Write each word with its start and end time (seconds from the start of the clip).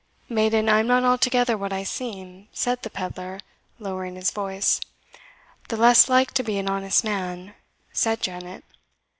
"Maiden, 0.29 0.67
I 0.67 0.79
am 0.79 0.87
not 0.87 1.03
altogether 1.03 1.55
what 1.55 1.71
I 1.71 1.83
seem," 1.83 2.47
said 2.51 2.81
the 2.81 2.89
pedlar, 2.89 3.39
lowering 3.77 4.15
his 4.15 4.31
voice. 4.31 4.81
"The 5.69 5.77
less 5.77 6.09
like 6.09 6.31
to 6.33 6.43
be 6.43 6.57
an 6.57 6.67
honest 6.67 7.03
man," 7.03 7.53
said 7.93 8.19
Janet. 8.19 8.63